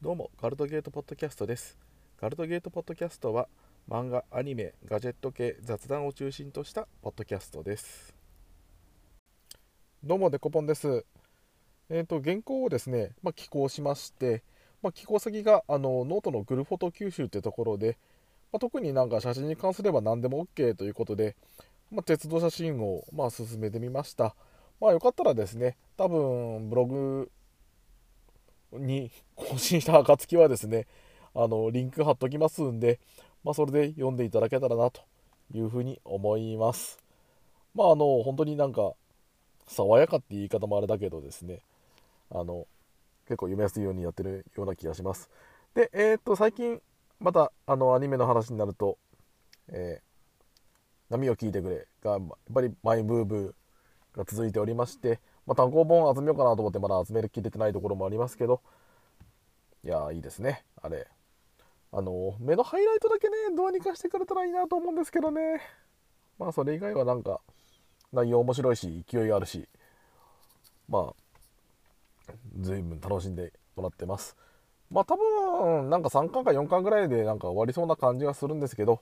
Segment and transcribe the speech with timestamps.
[0.00, 1.76] どうもガルトゲートポッドキャストです。
[2.20, 3.48] ガルトゲートポッドキャストは
[3.90, 8.14] 漫画アニメガジェット系雑談を中心としたポッドキャストです。
[10.04, 11.04] どうもデコポンです。
[11.90, 14.44] えっ、ー、と原稿をですねまあ、寄稿しまして
[14.82, 17.98] まあ、寄稿先があのノートのグルフォト九州ってところで、
[18.52, 21.34] まあ、特になんか写真に関すれば何でも OK ということで、
[21.90, 24.36] ま鉄道写真をまあ進めてみました。
[24.80, 27.32] まあよかったらですね多分ブログ
[28.72, 30.86] に更新した暁はですね、
[31.34, 33.00] あの、リンク貼っときますんで、
[33.44, 35.02] まあ、それで読んでいただけたらなと
[35.52, 36.98] いうふうに思います。
[37.74, 38.92] まあ、あの、本当になんか、
[39.68, 41.60] 爽やかって言い方もあれだけどですね、
[42.30, 42.66] あの、
[43.26, 45.30] 結構読みやすいようにやってるような気がします。
[45.74, 46.80] で、えー、っと、最近、
[47.20, 48.98] また、あの、アニメの話になると、
[49.68, 52.20] えー、波を聞いてくれが、やっ
[52.52, 58.60] ぱりマイブーブーが続いておりまして、まあ、単行本集めようかなと思ってまだ集めるきれてないところもありますけど。
[59.82, 61.08] いやいいですねあれ。
[61.90, 65.62] あの目のハイライトだけねどうにかしてくれたらいいなと思うんですけどね。
[66.38, 67.40] まあそれ以外はなんか
[68.12, 69.66] 内容面白いし勢いあるし。
[70.86, 71.14] ま
[72.28, 74.36] あ随分楽しんでもらってます。
[74.90, 79.00] まあ多分なんか3巻か4巻ぐらいでなんか終わりそうな感じがするんですけど、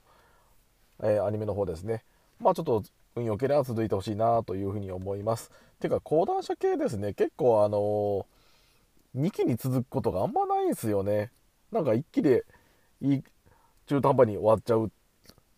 [1.03, 2.05] えー、アニメの方ですね。
[2.39, 2.83] まあちょっと
[3.15, 5.51] 運良ければ続いてほしいなというふうに思います。
[5.79, 8.25] てか講談社系ですね結構あの
[9.15, 11.31] 2期に続くことがあんまないんですよね。
[11.71, 12.45] なんか1期で
[13.01, 13.23] いい
[13.87, 14.91] 中途半端に終わっちゃう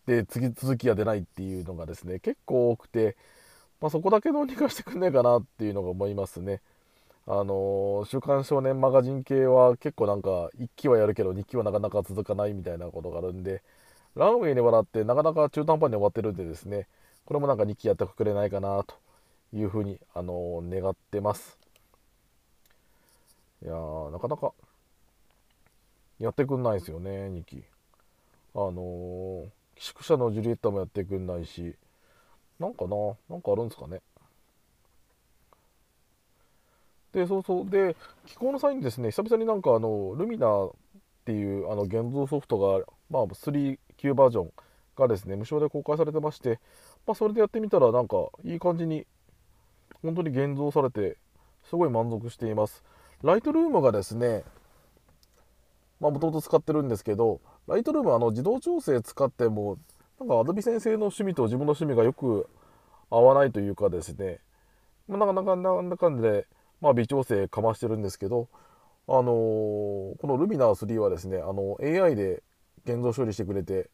[0.06, 3.16] で次続きが出ないっていうのがですね結構多くて、
[3.80, 6.60] まあ、そこだけどうにかしてくんねえかなっていうのが思いますね。
[7.26, 13.62] あの週刊少年マガジン系は結構なんか1期はやるけど2期はなかなか続かないみたいなことがあるんで
[14.16, 16.86] ランウェイに笑ってなかなか中途半端に終わってるんでですね
[17.24, 18.96] これもなんか2期やってくれないかなと
[19.52, 21.58] いうふうに、あのー、願ってます。
[23.62, 24.52] いや、なかなか
[26.18, 27.62] やってくんないですよね、2期。
[28.54, 31.76] あのー、寄宿舎のジュリエッタもやってくんないし、
[32.58, 32.96] なんかな、
[33.28, 34.00] なんかあるんですかね。
[37.12, 37.70] で、そうそう。
[37.70, 37.96] で、
[38.26, 40.70] 寄稿の際にですね、久々になんかあの、ルミナっ
[41.24, 44.52] ていうあの現像ソフトが、まあ、3級バージョン
[44.96, 46.60] がですね、無償で公開されてまして、
[47.06, 49.06] まあ、それでやってみたらなんかいい感じに
[50.02, 51.16] 本当に現像されて
[51.68, 52.82] すごい満足しています。
[53.22, 54.44] ライトルームがですね
[56.00, 59.78] まもともと使ってるんですけどライトルームはあの自動調整使っても
[60.18, 62.48] なんかアドビ先生の趣味と自分の趣味がよく
[63.10, 64.38] 合わないというかですね、
[65.08, 66.46] まあ、なかなかなんだかんで、
[66.80, 68.48] まあ、微調整かましてるんですけど
[69.06, 72.42] あのー、このルミナー3はですねあの AI で
[72.84, 73.88] 現像処理してくれて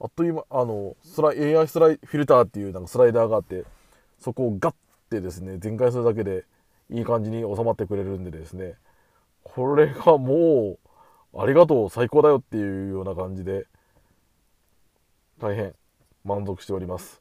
[0.00, 3.64] あっという間あのスライ AI スライフィルターっていうなんかスライダーがあって
[4.18, 4.74] そこをガッ
[5.10, 6.44] てですね全開するだけで
[6.90, 8.74] いい感じに収まってくれるんでですね
[9.44, 10.78] これがも
[11.34, 13.66] うありがとう最高だよっていうような感じで
[15.40, 15.74] 大変
[16.24, 17.20] 満足しております。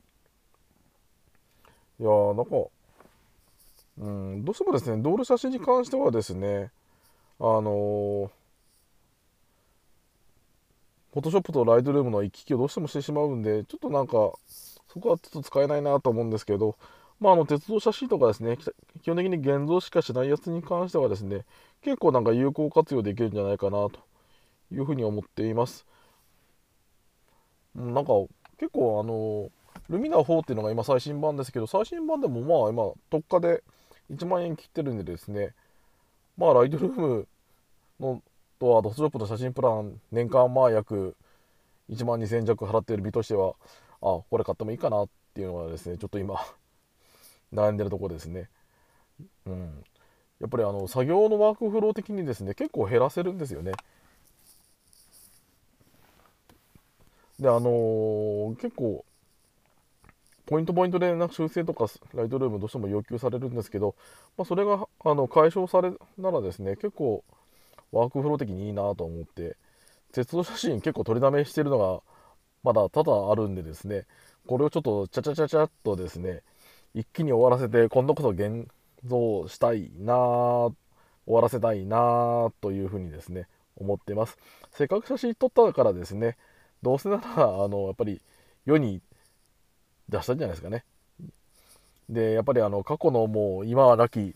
[1.99, 2.69] いやーなんか
[3.97, 6.71] うんどうしてもですね道路写真に関してはですね
[7.39, 14.13] あのーォトショップとライトルームの行き来をどうしてもしてしまうんで、ちょっとなんか、
[14.91, 16.75] そこはちょっと使えないなと思うんですけど、
[17.19, 18.57] まあ、あの鉄道写真とかですね、
[19.01, 21.45] 基本的に現像しかしないやつに関してはですね、
[21.81, 23.99] 結構なんか有効活用できるんじゃないかなと
[24.71, 25.85] いうふうに思っています。
[27.75, 28.13] なんか
[28.57, 29.51] 結構あの、
[29.89, 33.63] ルミナ4っていうのが今最新版ですけど、最新版でもまあ今特価で
[34.11, 35.53] 1万円切ってるんでですね、
[36.37, 37.27] まあライトルーム
[37.99, 38.21] の
[38.59, 41.15] とはドスショップの写真プラン年間まあ約
[41.89, 43.55] 1万2000弱払っている身としては
[44.01, 46.35] あこれ買ってもいいかなっていうのはですねちょっと今
[47.53, 48.49] 悩んでるとこですね。
[49.45, 49.83] うん。
[50.39, 53.73] やっぱりあの作業のワークフロー的にですね結構減らせるんですよね。
[57.39, 59.05] であのー、結構
[60.45, 63.95] ポイントポイントでな修正とかライトルームどうしても要求されるんですけど、
[64.37, 67.23] まあ、それがあの解消されならですね結構
[67.91, 69.57] ワークフロー的にいいなと思って
[70.11, 72.01] 鉄道写真結構取りだめしてるのが
[72.63, 74.05] まだ多々あるんでですね
[74.47, 76.41] これをちょっとチャチャチャチャっとですね
[76.93, 78.67] 一気に終わらせて今度こそ現
[79.05, 80.75] 像したいな終
[81.27, 84.37] わらせたいなというふうにですね思ってます。
[84.71, 86.35] せっかく写真撮ったからですね
[86.81, 88.21] どうせならあのやっぱり
[88.65, 89.01] 世に
[90.09, 90.83] 出したんじゃないですかね。
[92.09, 94.35] でやっぱりあの過去のもう今は亡き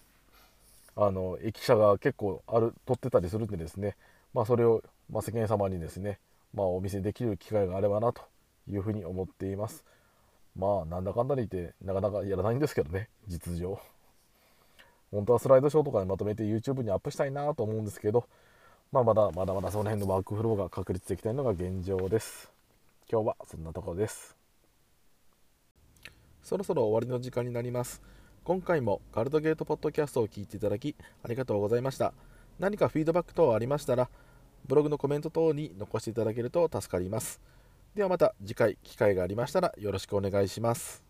[0.95, 3.95] あの駅舎が結構ある取ってたりするんでですね、
[4.33, 6.19] まあ、それを、まあ、世間様にですね、
[6.53, 8.21] まあ、お見せできる機会があればなと
[8.69, 9.83] いうふうに思っています。
[10.55, 13.79] まあなんだかんだで言ってなかなかやらないんですけどね実情。
[15.11, 18.27] 本当はスライドショーとかでまとめて YouTube にアップしたいなと思うんですけど
[18.93, 22.51] まあ、まだまだまだその辺のワークフローが確立できないのが現状です。
[23.11, 24.35] 今日はそんなところです。
[26.43, 28.03] そろそろ終わりの時間になります。
[28.43, 32.13] 今回もガルドゲートポッドキャストを聞いていただきありがとうございました。
[32.59, 34.09] 何かフィードバック等ありましたら
[34.67, 37.39] ブログのコメント等に残していただけると助かります。
[37.95, 41.05] ではまた次回機会がありましたらよろしくお願いします。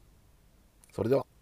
[0.92, 1.33] それでは。